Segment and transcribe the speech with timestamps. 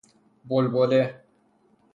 [0.49, 1.21] بلبله